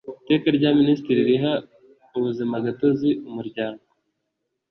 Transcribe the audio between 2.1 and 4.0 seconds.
ubuzimagatozi Umuryango